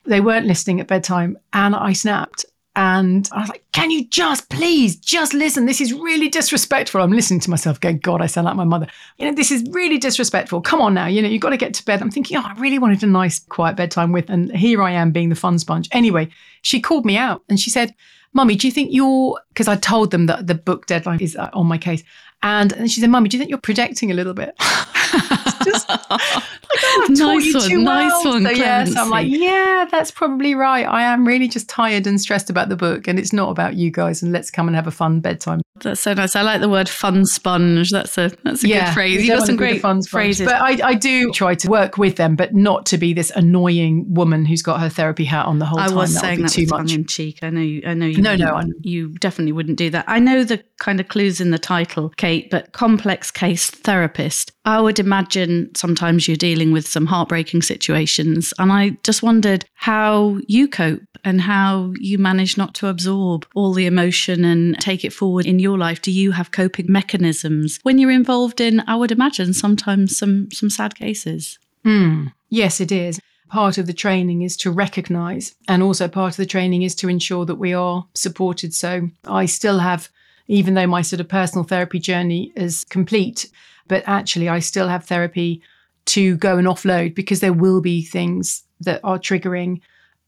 [0.04, 2.44] They weren't listening at bedtime, and I snapped.
[2.76, 5.64] And I was like, can you just please just listen?
[5.64, 7.00] This is really disrespectful.
[7.00, 8.86] I'm listening to myself going, God, I sound like my mother.
[9.16, 10.60] You know, this is really disrespectful.
[10.60, 11.06] Come on now.
[11.06, 12.02] You know, you've got to get to bed.
[12.02, 14.28] I'm thinking, oh, I really wanted a nice, quiet bedtime with.
[14.28, 15.88] And here I am being the fun sponge.
[15.92, 16.28] Anyway,
[16.60, 17.94] she called me out and she said,
[18.34, 21.48] Mummy, do you think you're, because I told them that the book deadline is uh,
[21.54, 22.04] on my case.
[22.42, 24.54] And, and she said, Mummy, do you think you're projecting a little bit?
[25.66, 28.32] just like, oh, nice one, nice well.
[28.32, 28.44] one.
[28.44, 30.86] So, yes, I'm like, yeah, that's probably right.
[30.86, 33.90] I am really just tired and stressed about the book, and it's not about you
[33.90, 34.22] guys.
[34.22, 35.60] And let's come and have a fun bedtime.
[35.80, 36.34] That's so nice.
[36.34, 39.26] I like the word "fun sponge." That's a that's a yeah, good phrase.
[39.26, 40.46] You've got some great fun phrases.
[40.46, 44.06] But I, I do try to work with them, but not to be this annoying
[44.08, 45.96] woman who's got her therapy hat on the whole I time.
[45.96, 47.40] was that saying that too much in cheek.
[47.42, 47.60] I know.
[47.60, 48.06] You, I know.
[48.06, 50.04] You, no, no, you, you definitely wouldn't do that.
[50.08, 54.52] I know the kind of clues in the title, Kate, but complex case therapist.
[54.66, 58.52] I would imagine sometimes you're dealing with some heartbreaking situations.
[58.58, 63.72] And I just wondered how you cope and how you manage not to absorb all
[63.72, 66.02] the emotion and take it forward in your life.
[66.02, 70.68] Do you have coping mechanisms when you're involved in, I would imagine, sometimes some, some
[70.68, 71.60] sad cases?
[71.84, 72.26] Hmm.
[72.48, 73.20] Yes, it is.
[73.48, 77.08] Part of the training is to recognize, and also part of the training is to
[77.08, 78.74] ensure that we are supported.
[78.74, 80.08] So I still have
[80.48, 83.50] even though my sort of personal therapy journey is complete.
[83.88, 85.62] But actually, I still have therapy
[86.06, 89.80] to go and offload because there will be things that are triggering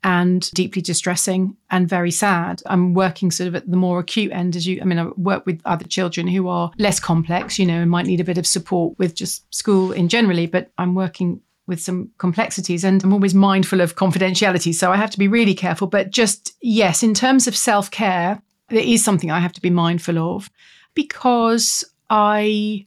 [0.04, 2.62] and deeply distressing and very sad.
[2.66, 5.44] I'm working sort of at the more acute end as you I mean I work
[5.44, 8.46] with other children who are less complex, you know, and might need a bit of
[8.46, 13.34] support with just school in generally, but I'm working with some complexities and I'm always
[13.34, 17.46] mindful of confidentiality, so I have to be really careful, but just yes, in terms
[17.46, 18.40] of self-care,
[18.70, 20.48] there is something I have to be mindful of
[20.94, 22.86] because I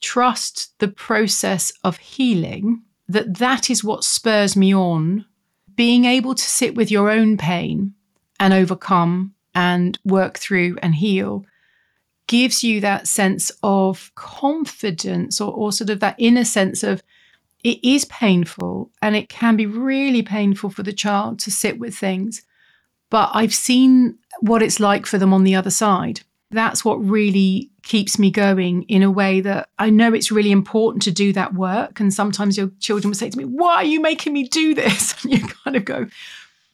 [0.00, 5.24] trust the process of healing that that is what spurs me on
[5.74, 7.94] being able to sit with your own pain
[8.40, 11.44] and overcome and work through and heal
[12.26, 17.02] gives you that sense of confidence or, or sort of that inner sense of
[17.62, 21.96] it is painful and it can be really painful for the child to sit with
[21.96, 22.42] things
[23.10, 26.20] but I've seen what it's like for them on the other side.
[26.50, 31.02] That's what really keeps me going in a way that I know it's really important
[31.02, 32.00] to do that work.
[32.00, 35.14] And sometimes your children will say to me, Why are you making me do this?
[35.24, 36.06] And you kind of go,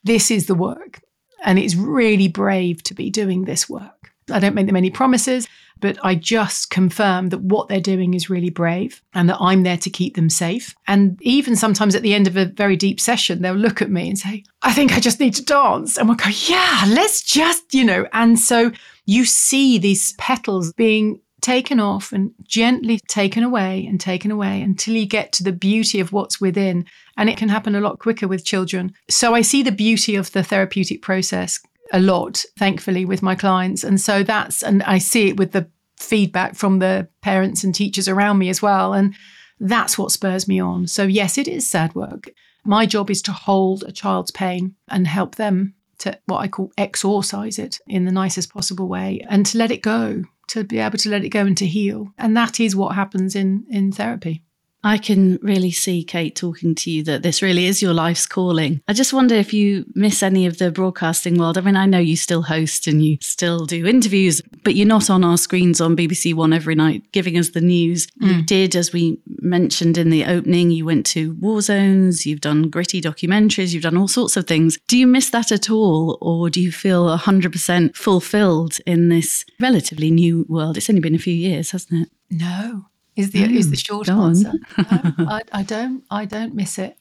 [0.05, 1.01] This is the work.
[1.45, 4.13] And it's really brave to be doing this work.
[4.31, 5.49] I don't make them any promises
[5.83, 9.77] but I just confirm that what they're doing is really brave and that I'm there
[9.79, 10.75] to keep them safe.
[10.87, 14.09] And even sometimes at the end of a very deep session, they'll look at me
[14.09, 15.99] and say, I think I just need to dance.
[15.99, 18.07] And we'll go, yeah, let's just, you know.
[18.13, 18.71] And so
[19.05, 24.94] you see these petals being taken off and gently taken away and taken away until
[24.94, 26.87] you get to the beauty of what's within.
[27.17, 28.92] And it can happen a lot quicker with children.
[29.11, 31.61] So I see the beauty of the therapeutic process
[31.92, 33.85] a lot, thankfully, with my clients.
[33.85, 38.09] And so that's, and I see it with the feedback from the parents and teachers
[38.09, 38.94] around me as well.
[38.94, 39.15] And
[39.61, 40.87] that's what spurs me on.
[40.87, 42.31] So, yes, it is sad work.
[42.65, 46.73] My job is to hold a child's pain and help them to what I call
[46.77, 50.98] exorcise it in the nicest possible way and to let it go, to be able
[50.98, 52.13] to let it go and to heal.
[52.19, 54.42] And that is what happens in, in therapy.
[54.85, 58.81] I can really see, Kate, talking to you that this really is your life's calling.
[58.89, 61.57] I just wonder if you miss any of the broadcasting world.
[61.57, 65.09] I mean, I know you still host and you still do interviews, but you're not
[65.09, 68.09] on our screens on BBC One every night giving us the news.
[68.21, 68.37] Mm.
[68.37, 72.69] You did, as we mentioned in the opening, you went to war zones, you've done
[72.69, 74.79] gritty documentaries, you've done all sorts of things.
[74.89, 80.11] Do you miss that at all, or do you feel 100% fulfilled in this relatively
[80.11, 80.77] new world?
[80.77, 82.11] It's only been a few years, hasn't it?
[82.31, 84.52] No, is the is the mm, short answer.
[84.79, 86.96] no, um, I, I don't I don't miss it.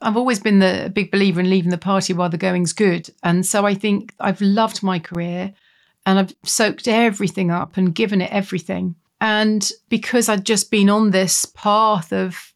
[0.00, 3.46] I've always been the big believer in leaving the party while the going's good, and
[3.46, 5.54] so I think I've loved my career,
[6.04, 8.96] and I've soaked everything up and given it everything.
[9.20, 12.52] And because I'd just been on this path of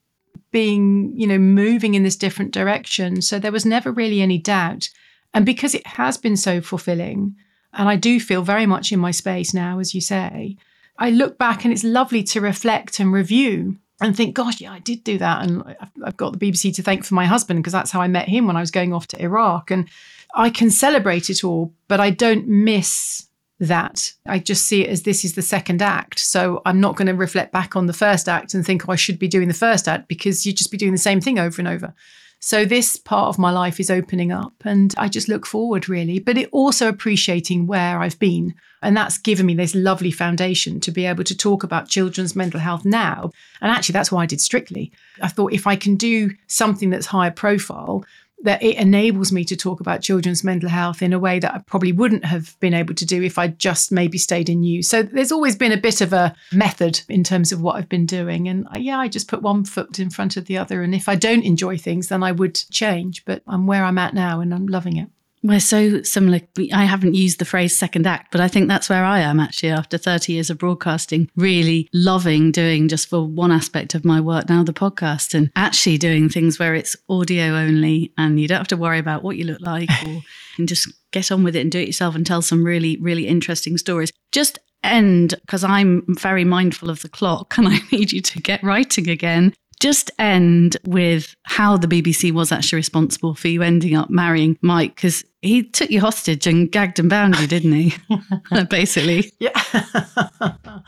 [0.50, 4.88] being, you know, moving in this different direction, so there was never really any doubt.
[5.32, 7.36] And because it has been so fulfilling,
[7.72, 10.56] and I do feel very much in my space now, as you say,
[10.98, 14.78] I look back and it's lovely to reflect and review and think, gosh, yeah, I
[14.78, 15.42] did do that.
[15.42, 18.28] And I've got the BBC to thank for my husband because that's how I met
[18.28, 19.70] him when I was going off to Iraq.
[19.70, 19.88] And
[20.34, 23.26] I can celebrate it all, but I don't miss
[23.58, 24.12] that.
[24.26, 26.18] I just see it as this is the second act.
[26.18, 28.96] So I'm not going to reflect back on the first act and think, oh, I
[28.96, 31.60] should be doing the first act because you'd just be doing the same thing over
[31.60, 31.94] and over.
[32.38, 36.18] So this part of my life is opening up and I just look forward really,
[36.18, 38.54] but it also appreciating where I've been.
[38.82, 42.60] And that's given me this lovely foundation to be able to talk about children's mental
[42.60, 43.30] health now.
[43.60, 44.92] And actually, that's why I did Strictly.
[45.20, 48.04] I thought if I can do something that's higher profile,
[48.42, 51.58] that it enables me to talk about children's mental health in a way that I
[51.58, 54.88] probably wouldn't have been able to do if I just maybe stayed in news.
[54.88, 58.06] So there's always been a bit of a method in terms of what I've been
[58.06, 58.48] doing.
[58.48, 60.82] And uh, yeah, I just put one foot in front of the other.
[60.82, 63.24] And if I don't enjoy things, then I would change.
[63.24, 65.08] But I'm where I'm at now and I'm loving it.
[65.46, 66.40] We're so similar.
[66.72, 69.68] I haven't used the phrase second act, but I think that's where I am actually
[69.68, 74.48] after 30 years of broadcasting, really loving doing just for one aspect of my work
[74.48, 78.66] now, the podcast, and actually doing things where it's audio only and you don't have
[78.68, 80.20] to worry about what you look like or
[80.58, 83.28] and just get on with it and do it yourself and tell some really, really
[83.28, 84.10] interesting stories.
[84.32, 88.64] Just end because I'm very mindful of the clock and I need you to get
[88.64, 94.10] writing again just end with how the BBC was actually responsible for you ending up
[94.10, 97.94] marrying Mike because he took you hostage and gagged and bound you, didn't he?
[98.70, 99.32] Basically.
[99.38, 99.50] Yeah.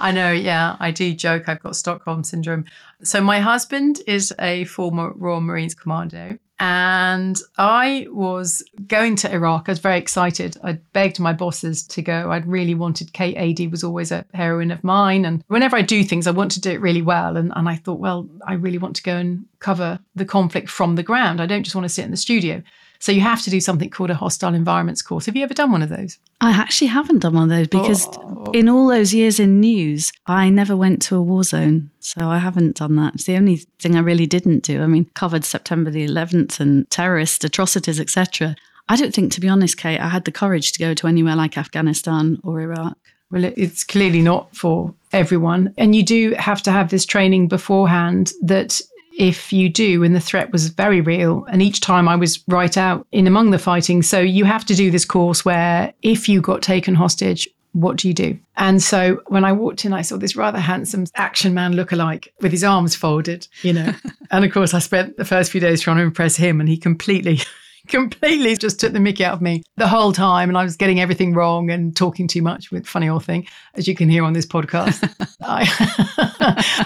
[0.00, 0.32] I know.
[0.32, 2.64] Yeah, I do joke I've got Stockholm syndrome.
[3.02, 6.38] So, my husband is a former Royal Marines commando.
[6.66, 9.64] And I was going to Iraq.
[9.68, 10.56] I was very excited.
[10.64, 12.32] I begged my bosses to go.
[12.32, 15.26] I'd really wanted Kate Adie was always a heroine of mine.
[15.26, 17.36] And whenever I do things, I want to do it really well.
[17.36, 20.94] And, and I thought, well, I really want to go and cover the conflict from
[20.94, 21.38] the ground.
[21.38, 22.62] I don't just want to sit in the studio.
[23.04, 25.26] So you have to do something called a hostile environments course.
[25.26, 26.18] Have you ever done one of those?
[26.40, 28.50] I actually haven't done one of those because oh.
[28.54, 31.90] in all those years in news, I never went to a war zone.
[32.00, 33.16] So I haven't done that.
[33.16, 34.80] It's the only thing I really didn't do.
[34.80, 38.56] I mean, covered September the 11th and terrorist atrocities, etc.
[38.88, 41.36] I don't think, to be honest, Kate, I had the courage to go to anywhere
[41.36, 42.96] like Afghanistan or Iraq.
[43.30, 45.74] Well, it's clearly not for everyone.
[45.76, 48.80] And you do have to have this training beforehand that
[49.18, 51.44] if you do, and the threat was very real.
[51.50, 54.02] And each time I was right out in among the fighting.
[54.02, 58.08] So you have to do this course where if you got taken hostage, what do
[58.08, 58.38] you do?
[58.56, 62.52] And so when I walked in, I saw this rather handsome action man look-alike with
[62.52, 63.92] his arms folded, you know.
[64.30, 66.76] and of course, I spent the first few days trying to impress him, and he
[66.76, 67.40] completely
[67.88, 70.48] completely just took the mickey out of me the whole time.
[70.48, 73.86] And I was getting everything wrong and talking too much with funny old thing, as
[73.86, 75.02] you can hear on this podcast.
[75.42, 75.68] I,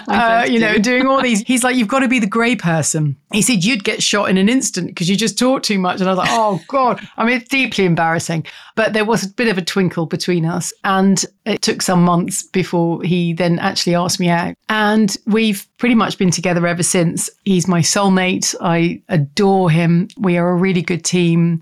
[0.43, 1.41] uh, you know, doing all these.
[1.41, 3.15] He's like, you've got to be the grey person.
[3.31, 5.99] He said, you'd get shot in an instant because you just talk too much.
[5.99, 7.07] And I was like, oh God.
[7.17, 8.45] I mean, it's deeply embarrassing.
[8.75, 10.73] But there was a bit of a twinkle between us.
[10.83, 14.55] And it took some months before he then actually asked me out.
[14.69, 17.29] And we've pretty much been together ever since.
[17.45, 18.53] He's my soulmate.
[18.61, 20.09] I adore him.
[20.17, 21.61] We are a really good team.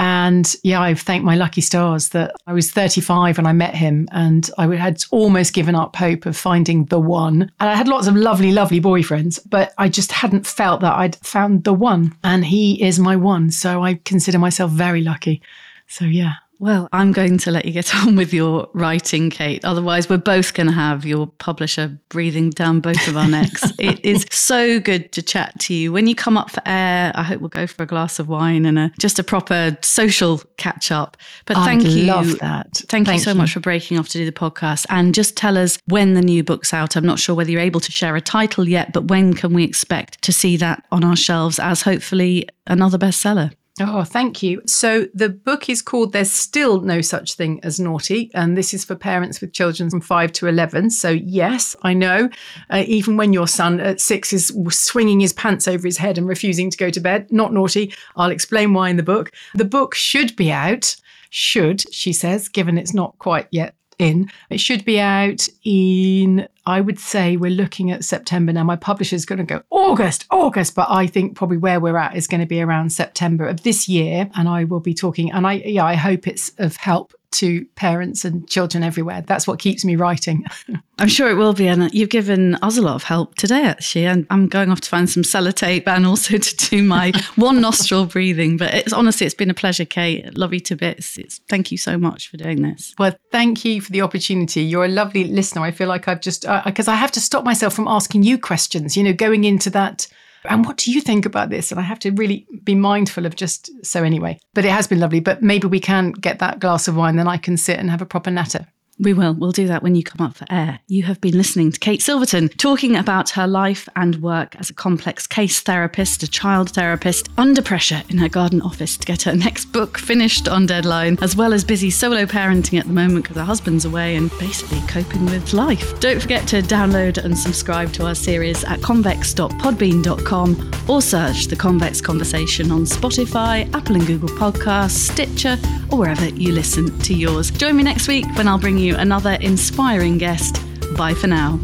[0.00, 4.08] And yeah, I've thanked my lucky stars that I was 35 when I met him
[4.12, 7.52] and I had almost given up hope of finding the one.
[7.60, 11.16] And I had lots of lovely, lovely boyfriends, but I just hadn't felt that I'd
[11.16, 12.16] found the one.
[12.24, 13.50] And he is my one.
[13.50, 15.42] So I consider myself very lucky.
[15.86, 19.64] So yeah, Well, I'm going to let you get on with your writing, Kate.
[19.64, 23.72] Otherwise, we're both going to have your publisher breathing down both of our necks.
[23.78, 25.90] it is so good to chat to you.
[25.90, 28.66] When you come up for air, I hope we'll go for a glass of wine
[28.66, 31.16] and a, just a proper social catch up.
[31.46, 32.04] But thank I'd you.
[32.04, 32.76] Love that.
[32.88, 33.38] Thank, thank you so you.
[33.38, 34.84] much for breaking off to do the podcast.
[34.90, 36.94] And just tell us when the new book's out.
[36.94, 39.64] I'm not sure whether you're able to share a title yet, but when can we
[39.64, 43.54] expect to see that on our shelves as hopefully another bestseller?
[43.78, 44.62] Oh, thank you.
[44.66, 48.84] So the book is called There's Still No Such Thing as Naughty, and this is
[48.84, 50.90] for parents with children from 5 to 11.
[50.90, 52.28] So, yes, I know,
[52.68, 56.28] uh, even when your son at six is swinging his pants over his head and
[56.28, 57.94] refusing to go to bed, not naughty.
[58.16, 59.32] I'll explain why in the book.
[59.54, 60.96] The book should be out
[61.30, 64.30] should, she says, given it's not quite yet in.
[64.48, 68.64] It should be out in, I would say we're looking at September now.
[68.64, 72.26] My publisher's going to go August, August, but I think probably where we're at is
[72.26, 74.30] going to be around September of this year.
[74.34, 78.24] And I will be talking, and I, yeah, I hope it's of help to parents
[78.24, 79.22] and children everywhere.
[79.22, 80.44] That's what keeps me writing.
[80.98, 81.66] I'm sure it will be.
[81.66, 84.06] And you've given us a lot of help today, actually.
[84.06, 88.06] And I'm going off to find some sellotape and also to do my one nostril
[88.06, 88.56] breathing.
[88.56, 90.36] But it's honestly, it's been a pleasure, Kate.
[90.36, 91.16] Love you to bits.
[91.16, 92.94] It's, thank you so much for doing this.
[92.98, 94.62] Well, thank you for the opportunity.
[94.62, 95.62] You're a lovely listener.
[95.62, 98.38] I feel like I've just, because uh, I have to stop myself from asking you
[98.38, 100.06] questions, you know, going into that
[100.44, 101.70] and what do you think about this?
[101.70, 104.38] And I have to really be mindful of just so anyway.
[104.54, 105.20] But it has been lovely.
[105.20, 108.02] But maybe we can get that glass of wine, then I can sit and have
[108.02, 108.66] a proper natter.
[109.00, 109.32] We will.
[109.32, 110.80] We'll do that when you come up for air.
[110.86, 114.74] You have been listening to Kate Silverton talking about her life and work as a
[114.74, 119.34] complex case therapist, a child therapist, under pressure in her garden office to get her
[119.34, 123.38] next book finished on deadline, as well as busy solo parenting at the moment because
[123.38, 125.98] her husband's away and basically coping with life.
[126.00, 132.02] Don't forget to download and subscribe to our series at convex.podbean.com or search the Convex
[132.02, 135.56] Conversation on Spotify, Apple and Google Podcasts, Stitcher,
[135.90, 137.50] or wherever you listen to yours.
[137.50, 140.62] Join me next week when I'll bring you another inspiring guest.
[140.96, 141.58] Bye for now.